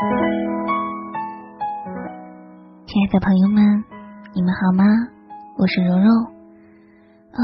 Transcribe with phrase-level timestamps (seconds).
[0.00, 0.08] 亲
[3.04, 3.84] 爱的朋友们，
[4.32, 4.82] 你们好吗？
[5.58, 6.08] 我是柔柔。
[7.32, 7.42] 呃，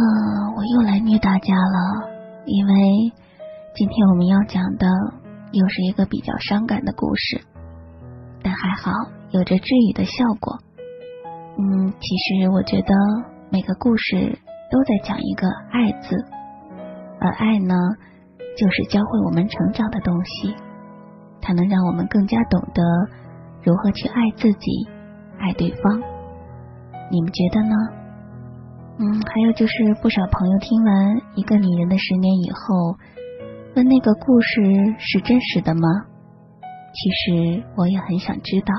[0.56, 2.08] 我又来虐大家了，
[2.46, 2.72] 因为
[3.74, 4.88] 今天我们要讲的
[5.52, 7.42] 又是一个比较伤感的故事，
[8.42, 8.90] 但还好
[9.32, 10.58] 有着治愈的效果。
[11.58, 12.94] 嗯，其实我觉得
[13.50, 14.38] 每个故事
[14.70, 16.16] 都在讲一个“爱”字，
[17.20, 17.74] 而爱呢，
[18.56, 20.56] 就是教会我们成长的东西，
[21.46, 22.82] 才能让我们更加懂得
[23.62, 24.88] 如何去爱自己、
[25.38, 26.02] 爱对方。
[27.08, 27.76] 你们觉得呢？
[28.98, 32.98] 嗯，还有就是不少朋友听完《一个女人的十年》以后，
[33.76, 35.86] 问那个故事是真实的吗？
[36.92, 38.74] 其实我也很想知道。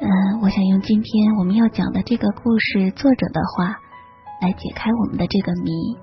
[0.00, 3.78] 嗯，我想用今天我们要讲的这个故事作者的话
[4.42, 5.96] 来解开我们的这个谜。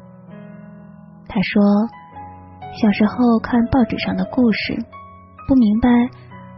[1.28, 1.62] 他说，
[2.82, 4.80] 小时候看报纸上的故事，
[5.48, 5.90] 不明白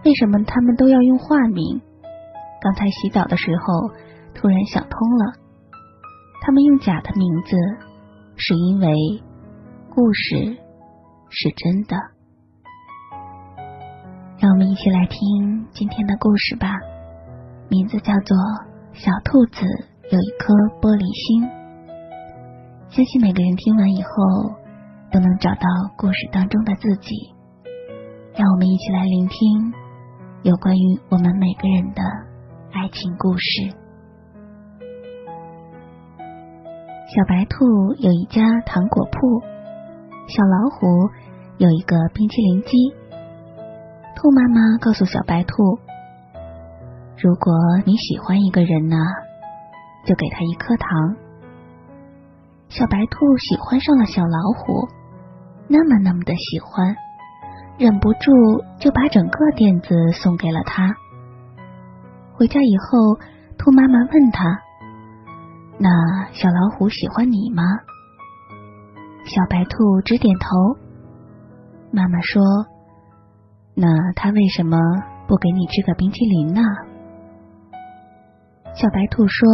[0.06, 1.82] 为什么他们都要用化名。
[2.62, 3.92] 刚才洗澡的时候，
[4.34, 5.34] 突然想通了，
[6.42, 7.56] 他们用假的名字，
[8.36, 8.96] 是因为
[9.90, 10.58] 故事
[11.30, 11.96] 是真的。
[14.40, 16.70] 让我们一起来听今天的故事吧。
[17.70, 18.38] 名字叫做
[18.94, 19.66] 《小兔子
[20.10, 21.44] 有一颗玻璃心》，
[22.90, 24.10] 相信每个人听完以后
[25.12, 27.37] 都能找到故事当中的自己。
[28.38, 29.74] 让我们一起来聆听
[30.44, 32.04] 有关于我们每个人的
[32.72, 33.74] 爱情故事。
[37.10, 37.66] 小白兔
[37.98, 39.42] 有一家糖果铺，
[40.28, 41.10] 小老虎
[41.58, 42.78] 有一个冰淇淋机。
[44.16, 45.80] 兔妈妈告诉小白兔。
[47.18, 47.52] 如果
[47.88, 48.98] 你喜欢一个人呢，
[50.06, 51.16] 就给他一颗糖。
[52.70, 54.88] 小白兔喜欢上了小老虎，
[55.68, 56.96] 那么那么的喜欢，
[57.78, 58.32] 忍不住
[58.80, 60.96] 就把整个垫子送给了他。
[62.34, 63.20] 回家以后，
[63.58, 64.60] 兔妈妈问他
[65.78, 65.90] ：“那
[66.34, 67.64] 小老虎喜欢你吗？”
[69.26, 70.48] 小白兔直点头。
[71.92, 72.44] 妈妈说
[73.76, 74.78] ：“那他为什么
[75.28, 76.62] 不给你吃个冰淇淋呢？”
[78.74, 79.48] 小白兔说：“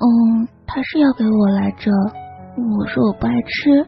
[0.00, 1.90] 嗯，他是要给我来着，
[2.56, 3.84] 我说我不爱吃。”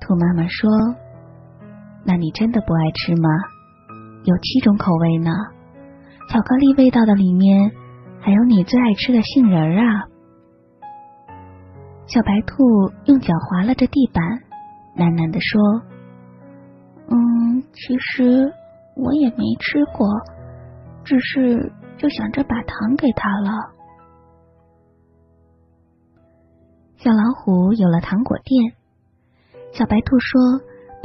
[0.00, 0.70] 兔妈妈说
[2.06, 3.28] ：“那你真的不爱吃吗？
[4.24, 5.30] 有七种口味呢，
[6.30, 7.72] 巧克力味道的里面
[8.20, 10.06] 还有你最爱吃的杏仁啊。”
[12.06, 12.62] 小白兔
[13.06, 14.22] 用脚划拉着地板，
[14.96, 15.60] 喃喃的说
[17.10, 18.52] ：“嗯，其实
[18.94, 20.06] 我也没吃过，
[21.04, 23.50] 只是……”就想着把糖给他了。
[26.98, 28.74] 小老虎有了糖果店，
[29.72, 30.38] 小白兔说：“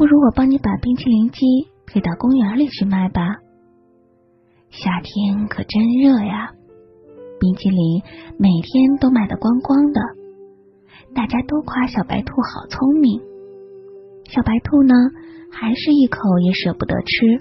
[0.02, 1.46] 不如我帮你把冰淇淋机
[1.86, 3.38] 推到公园里去卖吧。”
[4.72, 6.54] 夏天可真热呀，
[7.40, 8.02] 冰淇淋
[8.40, 10.02] 每天都卖得光光的，
[11.14, 13.22] 大家都夸小白兔好聪明。
[14.26, 14.96] 小白兔呢，
[15.52, 17.40] 还是一口也舍不得吃，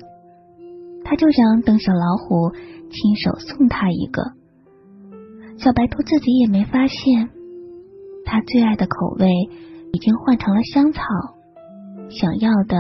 [1.02, 2.52] 他就想等小老虎。
[2.90, 4.32] 亲手送他一个，
[5.56, 7.30] 小白兔自己也没发现，
[8.26, 9.30] 他最爱的口味
[9.92, 11.00] 已经换成了香草，
[12.10, 12.76] 想要的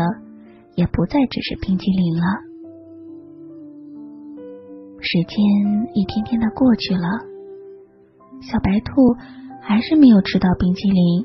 [0.74, 2.22] 也不再只是冰激凌了。
[5.00, 5.38] 时间
[5.94, 7.08] 一天天的过去了，
[8.42, 9.14] 小白兔
[9.62, 11.24] 还是没有吃到冰激凌，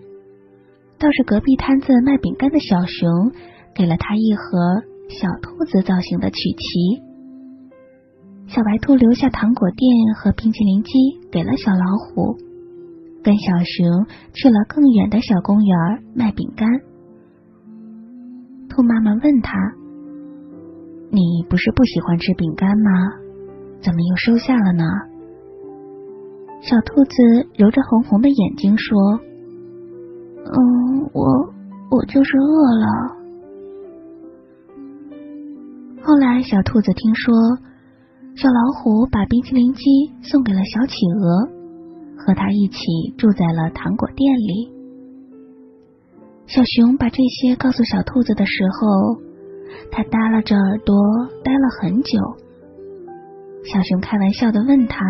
[0.98, 3.32] 倒是隔壁摊子卖饼干的小熊
[3.74, 7.04] 给了他一盒小兔子造型的曲奇。
[8.48, 10.92] 小白兔留下糖果店和冰淇淋机
[11.32, 12.38] 给了小老虎，
[13.24, 15.78] 跟小熊去了更远的小公园
[16.14, 16.70] 卖饼干。
[18.70, 19.58] 兔妈妈问他
[21.12, 22.92] ：“你不是不喜欢吃饼干吗？
[23.82, 24.84] 怎么又收下了呢？”
[26.62, 29.20] 小兔子揉着红红的眼睛说
[30.46, 31.54] ：“嗯，我
[31.92, 32.88] 我就是饿了。”
[36.04, 37.34] 后来，小兔子听说。
[38.36, 39.82] 小老虎把冰淇淋机
[40.22, 41.48] 送给了小企鹅，
[42.18, 44.75] 和他一起住在了糖果店里。
[46.48, 49.20] 小熊把这些告诉小兔子的时候，
[49.92, 50.96] 它耷拉着耳朵
[51.44, 52.20] 待了很久。
[53.64, 55.04] 小熊开玩笑的问他：“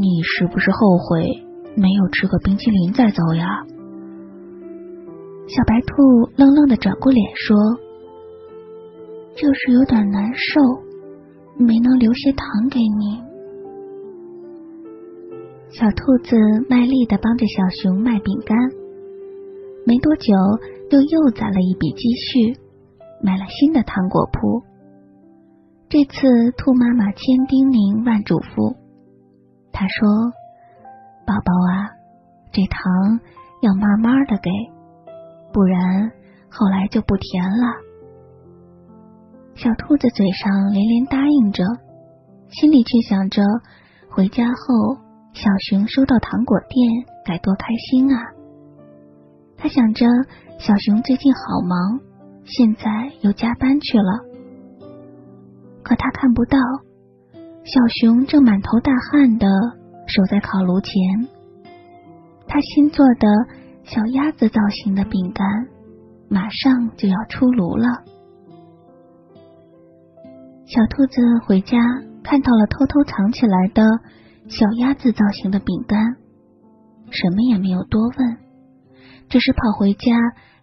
[0.00, 1.28] 你是不是后悔
[1.76, 3.64] 没有吃个冰淇淋再走呀？”
[5.46, 7.56] 小白兔愣愣的转过脸说
[9.36, 10.60] ：“就是有点难受。”
[11.56, 13.22] 没能留些糖给你。
[15.70, 16.36] 小兔子
[16.68, 18.58] 卖力的帮着小熊卖饼干，
[19.86, 20.32] 没多久
[20.90, 22.58] 又又攒了一笔积蓄，
[23.22, 24.62] 买了新的糖果铺。
[25.88, 28.74] 这次兔妈妈千叮咛万嘱咐，
[29.72, 30.32] 她说
[31.26, 31.90] ：“宝宝啊，
[32.50, 33.20] 这糖
[33.62, 34.50] 要慢慢的给，
[35.52, 36.10] 不然
[36.50, 37.66] 后来就不甜了。”
[39.54, 41.62] 小兔子嘴上连连答应着，
[42.48, 43.42] 心里却想着
[44.10, 44.96] 回家后
[45.32, 48.33] 小熊收到糖果店该多开心啊！
[49.56, 50.06] 他想着
[50.58, 52.00] 小熊最近好忙，
[52.44, 54.20] 现在又加班去了。
[55.82, 56.58] 可他看不到
[57.64, 59.46] 小熊正满头大汗的
[60.06, 60.94] 守在烤炉前，
[62.46, 63.28] 他新做的
[63.84, 65.46] 小鸭子造型的饼干
[66.28, 67.86] 马上就要出炉了。
[70.66, 71.78] 小兔子回家
[72.22, 73.82] 看到了偷偷藏起来的
[74.48, 76.16] 小鸭子造型的饼干，
[77.10, 78.36] 什么也没有多问，
[79.28, 80.12] 只是跑回家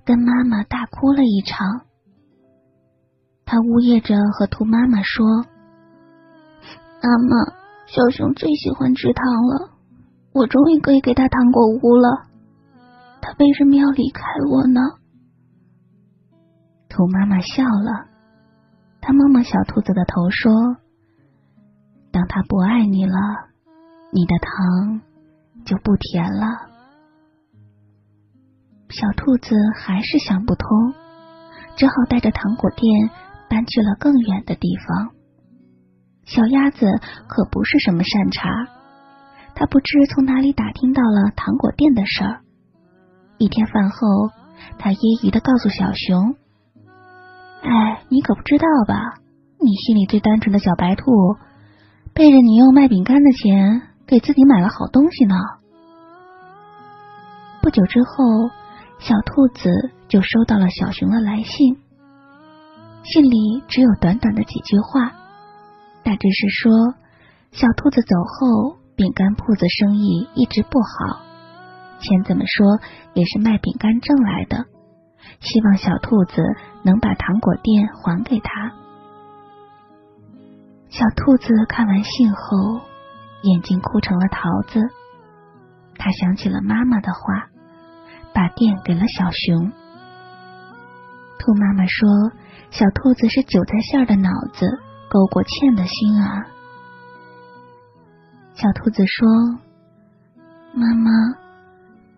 [0.05, 1.81] 跟妈妈大哭了一场。
[3.45, 5.25] 他呜咽着和兔妈妈说
[7.03, 7.53] ：“妈妈，
[7.85, 9.71] 小熊最喜欢吃糖了，
[10.33, 12.27] 我终于可以给他糖果屋了，
[13.21, 14.79] 他为什么要离开我呢？”
[16.87, 18.07] 兔妈妈笑了。
[19.01, 20.77] 他摸摸小兔子的头，说
[22.13, 23.17] ：“当他不爱你了，
[24.13, 25.01] 你的糖
[25.65, 26.69] 就不甜了。”
[28.91, 30.67] 小兔子还是想不通，
[31.77, 33.09] 只好带着糖果店
[33.49, 35.11] 搬去了更远的地方。
[36.25, 36.85] 小鸭子
[37.27, 38.49] 可不是什么善茬，
[39.55, 42.41] 他不知从哪里打听到了糖果店的事儿。
[43.37, 44.29] 一天饭后，
[44.77, 46.35] 他揶揄的告诉小熊。
[47.63, 49.15] 哎，你可不知道吧？
[49.59, 51.11] 你心里最单纯的小白兔，
[52.13, 55.35] 背着你用卖饼干的钱给自己买了好东西呢。
[57.61, 58.49] 不久之后，
[59.01, 59.71] 小兔子
[60.07, 61.75] 就收到了小熊的来信，
[63.03, 65.11] 信里只有短短的几句话，
[66.03, 66.71] 大致是说
[67.51, 71.19] 小兔子走后，饼干铺子生意一直不好，
[71.99, 72.79] 钱怎么说
[73.15, 74.65] 也是卖饼干挣来的。
[75.39, 76.43] 希望小兔子
[76.83, 78.71] 能把糖果店还给他。
[80.89, 82.81] 小兔子看完信后，
[83.41, 84.79] 眼睛哭成了桃子。
[85.97, 87.49] 他想起了妈妈的话，
[88.33, 89.71] 把店给了小熊。
[91.39, 92.31] 兔妈妈说
[92.71, 94.67] ：“小兔子是韭菜馅的脑子，
[95.09, 96.45] 勾过芡的心啊。”
[98.53, 99.27] 小兔子说
[100.73, 101.11] ：“妈妈，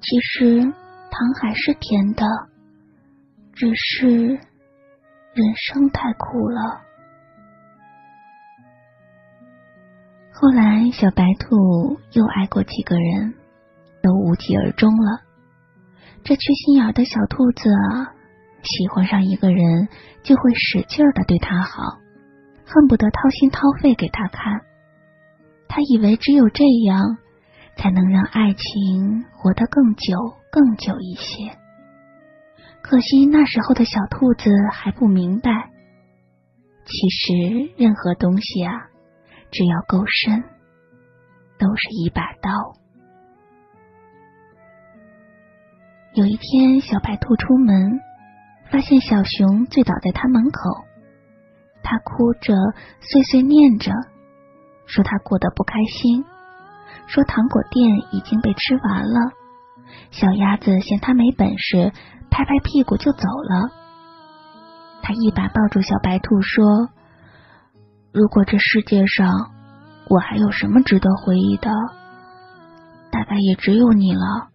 [0.01, 2.25] 其实糖还是甜的。”
[3.55, 6.81] 只是人生太苦了。
[10.33, 13.35] 后来，小白兔又爱过几个人，
[14.01, 15.21] 都无疾而终了。
[16.23, 17.69] 这缺心眼的小兔子，
[18.63, 19.89] 喜欢上一个人
[20.23, 21.99] 就会使劲的对他好，
[22.65, 24.61] 恨不得掏心掏肺给他看。
[25.67, 27.17] 他以为只有这样，
[27.75, 30.15] 才能让爱情活得更久、
[30.49, 31.57] 更久一些。
[32.81, 35.49] 可惜那时候的小兔子还不明白，
[36.85, 38.71] 其实任何东西啊，
[39.51, 40.43] 只要够深，
[41.59, 42.82] 都是一把刀。
[46.13, 47.99] 有一天，小白兔出门，
[48.69, 50.85] 发现小熊醉倒在他门口，
[51.81, 52.53] 他哭着
[53.01, 53.91] 碎碎念着，
[54.85, 56.23] 说他过得不开心，
[57.07, 59.31] 说糖果店已经被吃完了，
[60.11, 61.91] 小鸭子嫌他没本事。
[62.29, 63.69] 拍拍屁股就走了。
[65.03, 66.89] 他一把抱住小白兔，说
[68.11, 69.51] ：“如果这世界上
[70.09, 71.69] 我还有什么值得回忆的，
[73.11, 74.49] 大概也只有你了。”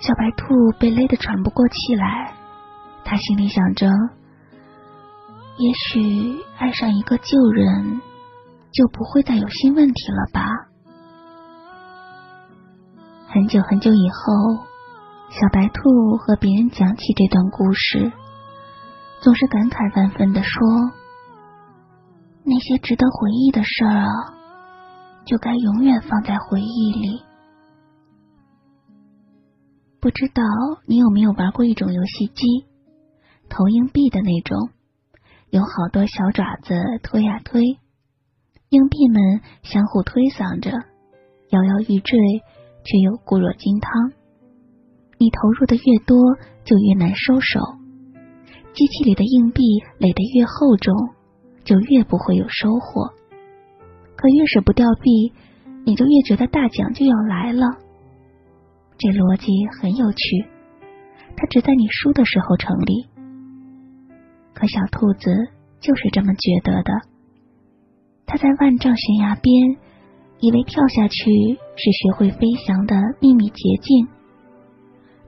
[0.00, 2.34] 小白兔被勒得喘不过气来，
[3.04, 3.88] 他心里想着
[5.56, 8.00] ：“也许爱上一个旧人，
[8.72, 10.46] 就不会再有新问题了吧？”
[13.28, 14.64] 很久很久以后。
[15.30, 18.12] 小白兔和别人讲起这段故事，
[19.20, 20.62] 总是感慨万分的说
[22.44, 24.06] ：“那些值得回忆的事儿，
[25.24, 27.24] 就该永远放在回忆里。”
[30.04, 30.42] 不知道
[30.84, 32.66] 你有没有玩过一种游戏机，
[33.48, 34.68] 投硬币的那种，
[35.48, 37.78] 有好多小爪子推呀推，
[38.68, 40.72] 硬币们相互推搡着，
[41.48, 42.18] 摇摇欲坠，
[42.84, 44.12] 却又固若金汤。
[45.16, 46.18] 你投入的越多，
[46.66, 47.58] 就越难收手。
[48.74, 49.62] 机器里的硬币
[49.96, 50.94] 垒得越厚重，
[51.64, 53.08] 就越不会有收获。
[54.16, 55.32] 可越舍不掉币，
[55.86, 57.83] 你就越觉得大奖就要来了。
[58.96, 60.46] 这逻辑很有趣，
[61.36, 63.06] 它只在你输的时候成立，
[64.54, 65.30] 可小兔子
[65.80, 66.92] 就是这么觉得的。
[68.24, 69.52] 它在万丈悬崖边，
[70.38, 71.18] 以为跳下去
[71.76, 74.08] 是学会飞翔的秘密捷径。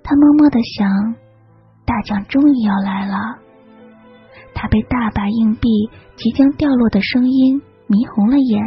[0.02, 0.88] 他默默的想，
[1.84, 3.16] 大奖终于要来了。
[4.54, 5.68] 他被大把硬币
[6.14, 8.62] 即将掉落的声音迷红了眼，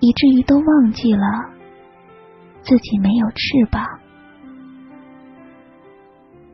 [0.00, 1.26] 以至于都忘记了
[2.66, 3.84] 自己没有翅膀。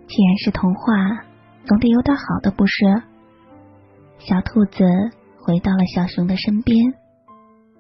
[0.06, 1.24] 既然是童话，
[1.64, 2.84] 总得有点好的，不是？
[4.18, 4.84] 小兔子
[5.40, 6.92] 回到了小熊的身边，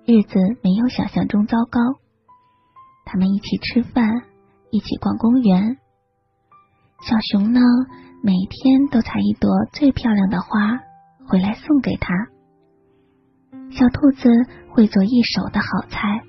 [0.06, 1.78] 日子没有想象中糟糕。
[3.04, 4.22] 他们一起吃饭，
[4.70, 5.76] 一起逛公园。
[7.02, 7.60] 小熊呢，
[8.22, 10.80] 每天都采一朵最漂亮的花
[11.28, 12.14] 回来送给他。
[13.70, 14.30] 小兔子
[14.70, 16.22] 会做一手的好菜，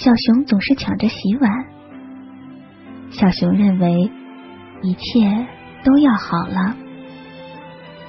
[0.00, 1.50] 小熊总是抢着洗碗。
[3.10, 4.10] 小熊认为
[4.80, 5.46] 一切
[5.84, 6.74] 都要好了。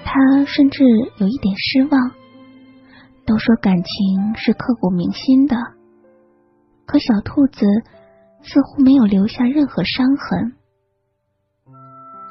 [0.06, 0.86] 他甚至
[1.18, 2.12] 有一点失望。
[3.26, 5.56] 都说感情是刻骨铭心的，
[6.86, 7.66] 可小兔子
[8.42, 10.54] 似乎没有留下任何伤痕，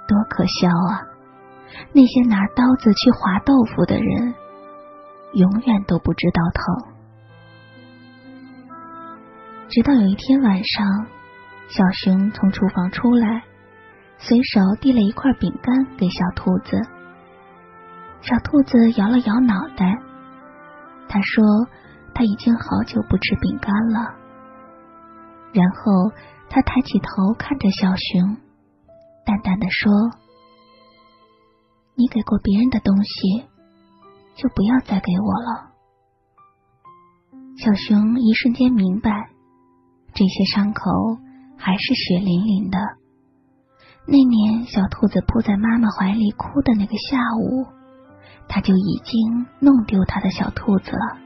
[0.09, 1.07] 多可笑啊！
[1.93, 4.35] 那些拿刀子去划豆腐的人，
[5.35, 6.90] 永远都不知道疼。
[9.71, 10.85] 直到有一天晚上，
[11.69, 13.45] 小熊从厨房出来，
[14.19, 16.77] 随手递了一块饼干给小兔子。
[18.21, 19.97] 小兔子摇了摇脑袋，
[21.09, 21.45] 他说
[22.13, 24.13] ：“他已经好久不吃饼干了。”
[25.55, 26.11] 然后
[26.49, 28.37] 他抬起头看着小熊，
[29.25, 29.93] 淡淡的说
[31.95, 33.47] ：“你给过别人的东西，
[34.35, 35.71] 就不要再给我了。”
[37.57, 39.31] 小熊一瞬间明白，
[40.21, 40.83] 这些伤口
[41.57, 42.79] 还是血淋淋的。
[44.07, 47.65] 那年小兔子扑在妈妈怀里哭的那个下午。
[48.47, 51.17] 他就已经弄丢他的小兔子了，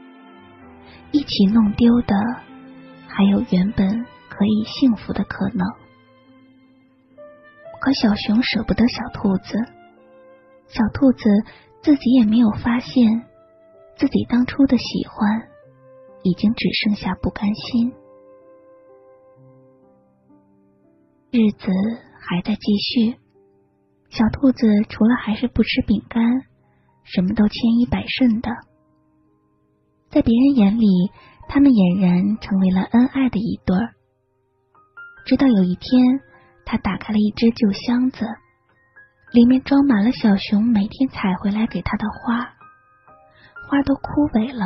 [1.11, 2.15] 一起弄丢的
[3.09, 5.67] 还有原本可以幸福的可能。
[7.81, 9.57] 可小熊舍不得小兔子，
[10.67, 11.29] 小兔子
[11.81, 13.23] 自己也没有发现
[13.97, 15.49] 自己当初的喜欢
[16.23, 17.91] 已经只剩下不甘心。
[21.31, 21.67] 日子
[22.19, 23.17] 还在继续，
[24.09, 26.23] 小兔子除了还是不吃饼干。
[27.07, 28.49] 什么都千依百顺的，
[30.09, 30.87] 在别人眼里，
[31.47, 33.93] 他们俨然成为了恩爱的一对儿。
[35.23, 36.01] 直到有一天，
[36.65, 38.25] 他打开了一只旧箱子，
[39.31, 42.41] 里面装满了小熊每天采回来给他的花，
[43.69, 44.01] 花都枯
[44.33, 44.65] 萎了。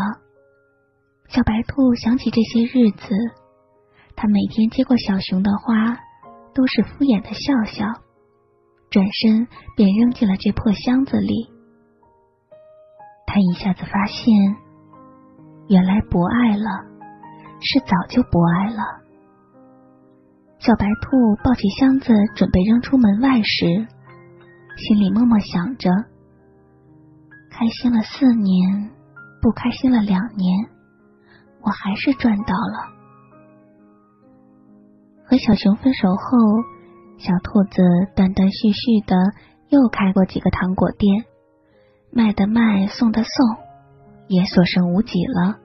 [1.28, 3.10] 小白兔想起这些日子，
[4.16, 6.00] 他每天接过小熊的花，
[6.54, 7.86] 都是敷衍的笑笑，
[8.90, 11.50] 转身便扔进了这破箱子里。
[13.26, 14.34] 他一下子发现，
[15.68, 16.66] 原来不爱了，
[17.62, 18.82] 是早就不爱了。
[20.60, 23.88] 小白兔抱起箱子准备扔出门外时，
[24.78, 25.90] 心里默默想着：
[27.52, 28.92] 开心了四年，
[29.42, 30.70] 不开心了两年，
[31.62, 32.99] 我还是赚到了。
[35.30, 36.38] 和小熊分手后，
[37.20, 37.84] 小兔子
[38.16, 39.16] 断断续续的
[39.70, 41.24] 又开过几个糖果店。
[42.12, 43.30] 卖的卖，送的送，
[44.28, 45.60] 也所剩无几了。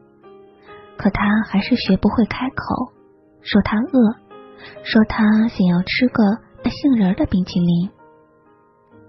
[0.98, 2.92] 可他还是学不会开口，
[3.40, 4.16] 说他饿，
[4.84, 6.22] 说他想要吃个
[6.62, 7.90] 带杏仁的冰淇淋。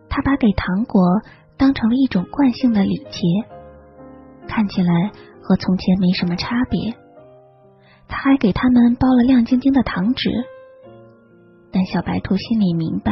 [0.07, 1.01] 他把给糖果
[1.57, 3.19] 当成了一种惯性的礼节，
[4.47, 6.95] 看起来和从前没什么差别。
[8.07, 10.29] 他还给他们包了亮晶晶的糖纸，
[11.71, 13.11] 但小白兔心里明白，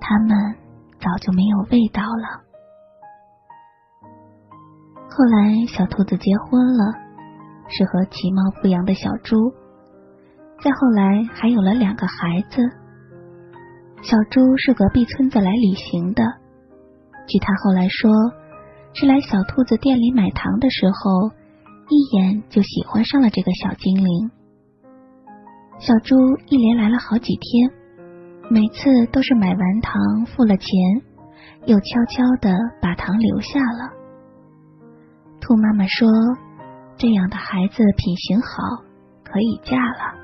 [0.00, 0.54] 他们
[1.00, 2.44] 早就没有味道了。
[5.10, 6.84] 后来，小兔子结婚了，
[7.68, 9.36] 是和其貌不扬的小猪。
[10.62, 12.62] 再后来，还有了两个孩子。
[14.02, 16.22] 小猪是隔壁村子来旅行的，
[17.26, 18.10] 据他后来说，
[18.94, 21.30] 是来小兔子店里买糖的时候，
[21.90, 24.30] 一眼就喜欢上了这个小精灵。
[25.80, 26.14] 小猪
[26.46, 27.70] 一连来了好几天，
[28.48, 30.70] 每次都是买完糖付了钱，
[31.66, 33.90] 又悄悄的把糖留下了。
[35.40, 36.08] 兔妈妈说
[36.96, 38.84] ：“这样的孩子品行好，
[39.24, 40.20] 可以嫁了。”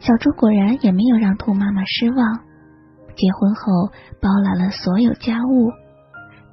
[0.00, 2.40] 小猪果然也没有让兔妈妈失望。
[3.14, 5.70] 结婚后包揽了所有家务，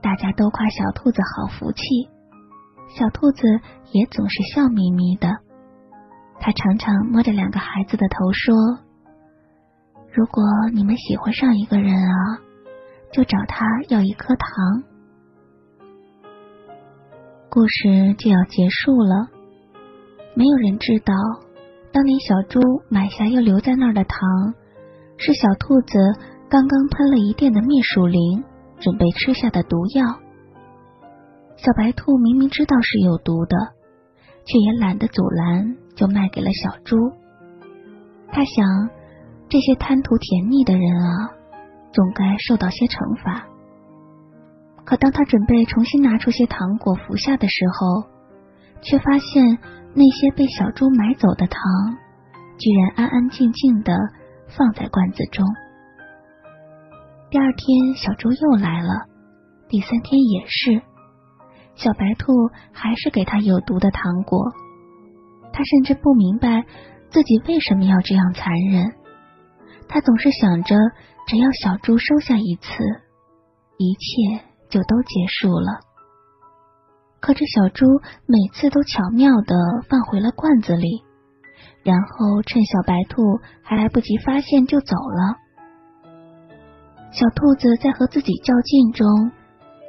[0.01, 1.83] 大家都夸小兔子好福气。
[2.97, 3.47] 小兔子
[3.91, 5.27] 也总是笑眯眯的。
[6.39, 8.55] 他常常摸着两个孩子的头说
[10.13, 12.39] ：“如果你们喜欢上一个人啊，
[13.11, 14.83] 就找他要一颗糖。
[17.49, 19.29] 故事就要结束了，
[20.35, 21.13] 没有人知道，
[21.91, 22.59] 当年小猪
[22.89, 24.19] 买下又留在那儿的糖，
[25.17, 25.97] 是小兔子
[26.49, 28.43] 刚刚喷了一店的灭鼠灵，
[28.79, 30.19] 准备吃下的毒药。
[31.63, 33.55] 小白兔明明知道是有毒的，
[34.43, 36.97] 却也懒得阻拦，就卖给了小猪。
[38.33, 38.89] 他想，
[39.47, 41.31] 这些贪图甜腻的人啊，
[41.93, 43.47] 总该受到些惩罚。
[44.83, 48.09] 可当他准备重新拿出些糖果服下的时候，
[48.81, 49.57] 却发现
[49.93, 51.61] 那些被小猪买走的糖，
[52.59, 53.97] 居然安安静静的
[54.49, 55.45] 放在罐子中。
[57.29, 59.05] 第二天，小猪又来了，
[59.69, 60.81] 第三天也是。
[61.83, 62.31] 小白兔
[62.71, 64.53] 还是给他有毒的糖果，
[65.51, 66.63] 他甚至不明白
[67.09, 68.93] 自己为什么要这样残忍。
[69.89, 70.77] 他总是想着，
[71.27, 72.69] 只要小猪收下一次，
[73.77, 75.81] 一切就都结束了。
[77.19, 77.85] 可这小猪
[78.25, 79.55] 每次都巧妙的
[79.89, 81.03] 放回了罐子里，
[81.83, 83.21] 然后趁小白兔
[83.61, 85.35] 还来不及发现就走了。
[87.11, 89.05] 小兔子在和自己较劲中。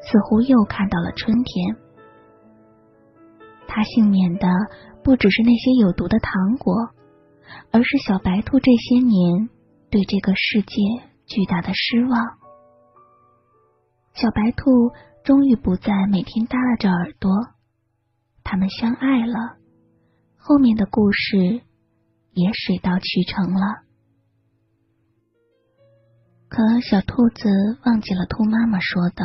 [0.06, 1.76] 似乎又看到了春天。
[3.66, 4.48] 他幸免的
[5.02, 6.90] 不只是那些有毒的糖果，
[7.70, 9.48] 而是小白兔这些年
[9.90, 10.76] 对这个世界
[11.26, 12.38] 巨大的失望。
[14.14, 14.92] 小白兔
[15.24, 17.30] 终于不再每天耷拉着耳朵，
[18.44, 19.56] 他们相爱了，
[20.36, 21.62] 后面的故事
[22.32, 23.82] 也水到渠成了。
[26.48, 27.48] 可小兔子
[27.84, 29.24] 忘记了兔妈妈说的。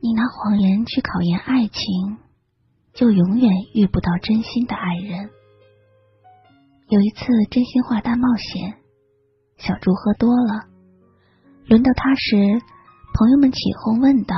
[0.00, 2.18] 你拿谎言去考验爱情，
[2.98, 5.30] 就永远遇不到真心的爱人。
[6.88, 8.74] 有一次真心话大冒险，
[9.56, 10.64] 小猪喝多了，
[11.68, 12.34] 轮到他时，
[13.14, 14.34] 朋友们起哄问道：“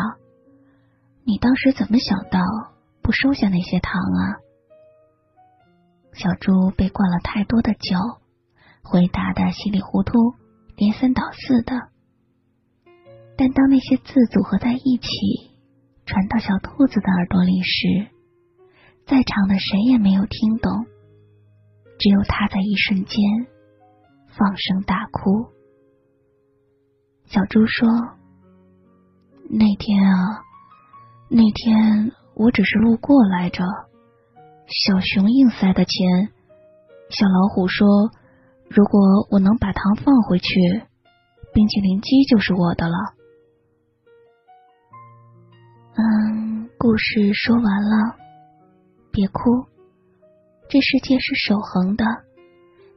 [1.25, 2.38] 你当时怎么想到
[3.01, 4.37] 不收下那些糖啊？”
[6.12, 7.96] 小猪被灌了太多的酒，
[8.83, 10.35] 回答的稀里糊涂，
[10.77, 11.88] 连三倒四的。
[13.38, 15.09] 但当那些字组合在一起，
[16.05, 18.09] 传到小兔子的耳朵里时，
[19.11, 20.87] 在场的谁也没有听懂，
[21.99, 23.20] 只有他在一瞬间
[24.29, 25.49] 放声大哭。
[27.27, 27.88] 小猪说
[29.51, 30.44] ：“那天啊，
[31.29, 33.64] 那天我只是路过来着。
[34.68, 36.29] 小熊硬塞的钱，
[37.09, 37.88] 小老虎说，
[38.68, 39.01] 如果
[39.33, 40.55] 我能把糖放回去，
[41.53, 42.94] 冰淇淋机就是我的了。”
[45.99, 48.19] 嗯，故事说完了，
[49.20, 49.66] 别哭。
[50.70, 52.04] 这世界是守恒的，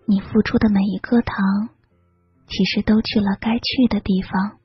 [0.06, 1.68] 你付出的每一颗糖，
[2.48, 4.58] 其实都去了该去的地方。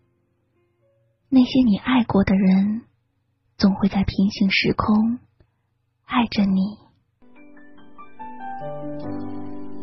[1.28, 2.82] 那些你爱过的人，
[3.56, 5.18] 总会在平行时空
[6.04, 6.78] 爱着你。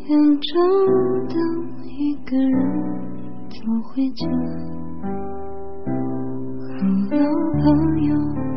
[0.07, 1.35] 眼中的
[1.89, 4.25] 一个人走回家，
[6.63, 7.19] 和老
[7.61, 8.55] 朋友。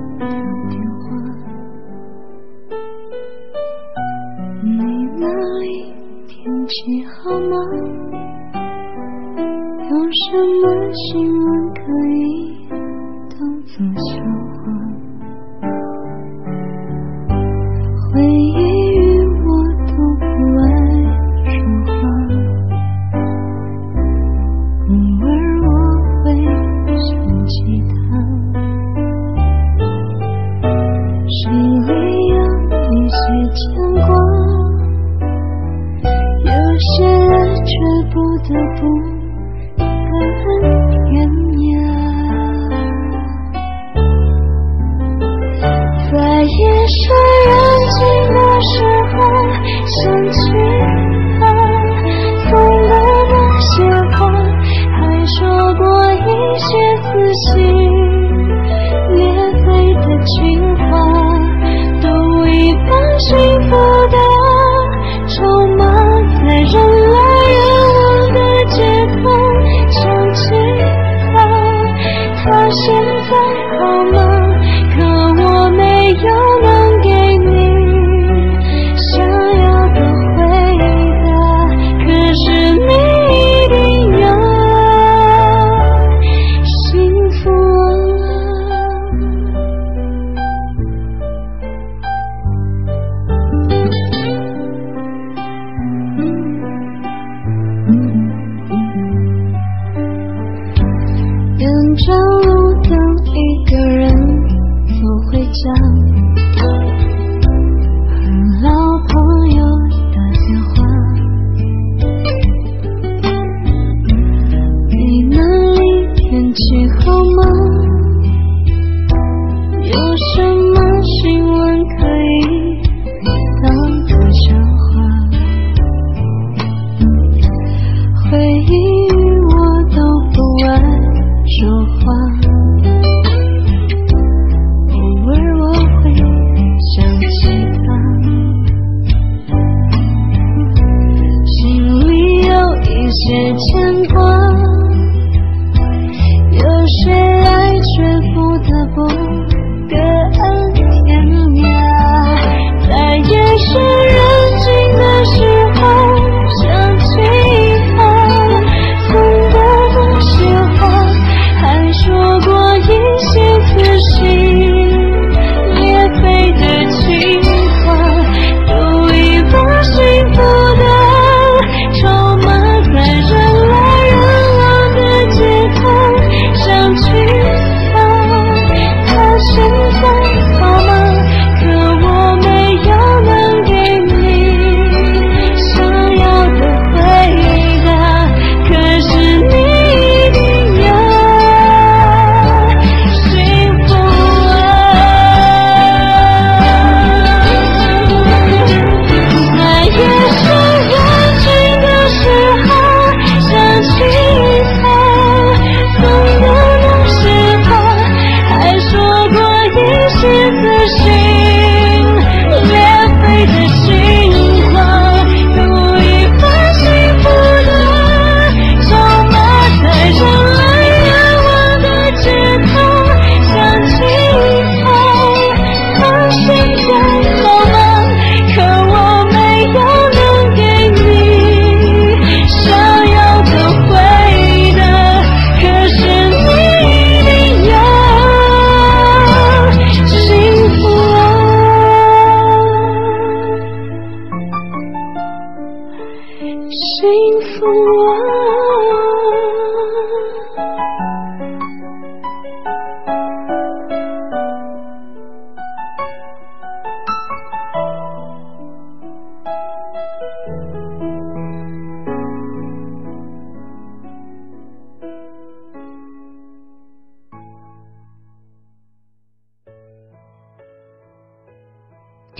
[6.68, 7.56] 起好吗？
[9.90, 11.80] 有什么新闻可
[12.14, 12.68] 以
[13.30, 14.10] 当作笑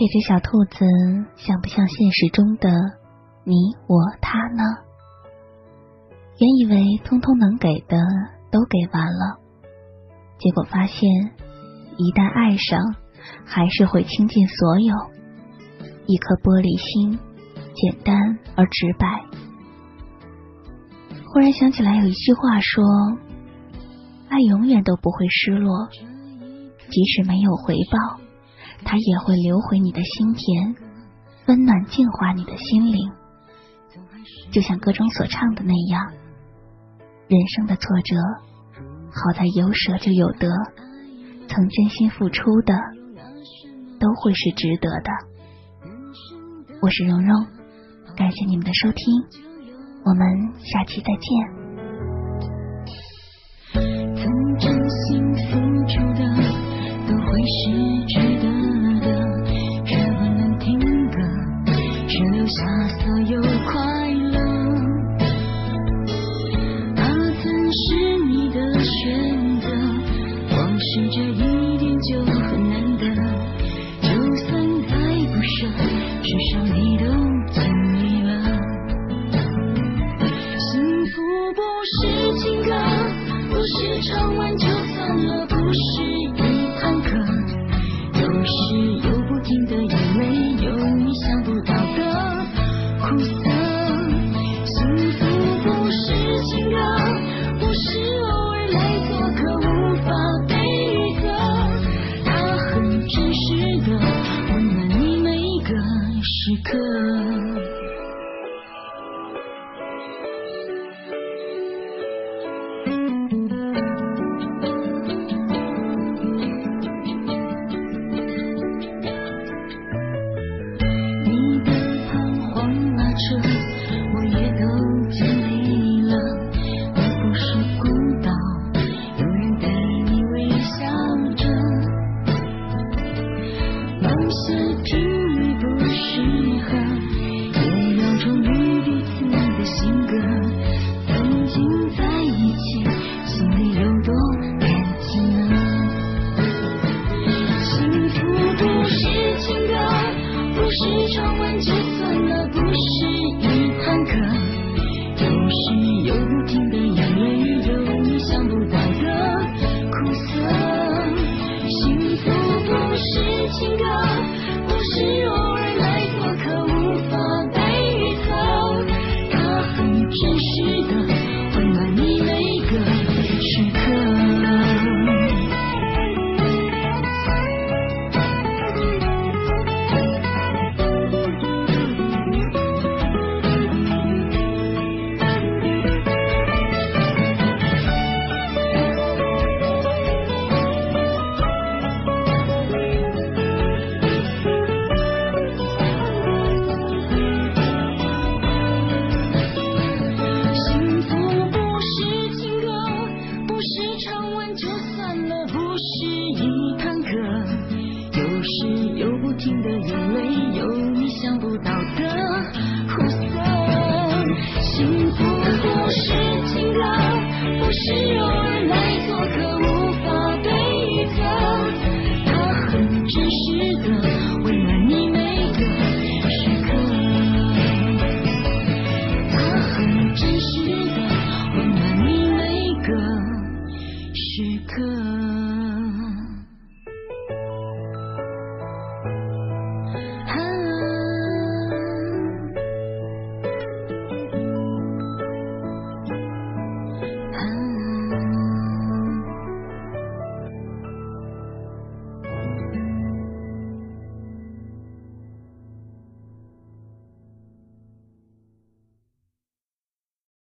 [0.09, 0.85] 只小兔子
[1.37, 2.71] 像不像现实中的
[3.45, 3.55] 你
[3.87, 4.63] 我他呢？
[6.39, 7.99] 原以为通通能给的
[8.51, 9.39] 都给完了，
[10.39, 11.11] 结果发现
[11.97, 12.81] 一旦爱上，
[13.45, 14.95] 还是会倾尽所有。
[16.07, 17.19] 一颗玻璃心，
[17.75, 19.25] 简单而直白。
[21.27, 22.85] 忽然想起来有一句话说
[24.31, 28.21] ：“爱永远都不会失落，即使没有回报。”
[28.85, 30.77] 它也会流回你的心田，
[31.47, 33.11] 温暖净化你的心灵，
[34.51, 36.13] 就像歌中所唱的那样。
[37.29, 38.17] 人生的挫折，
[39.11, 40.49] 好在有舍就有得，
[41.49, 42.75] 曾真心付出的，
[44.01, 45.11] 都会是值得的。
[46.81, 47.47] 我是蓉蓉，
[48.17, 49.15] 感谢你们的收听，
[50.05, 50.27] 我们
[50.61, 51.29] 下期再见。
[54.17, 56.21] 曾真心付出的，
[57.07, 58.58] 都会是值得。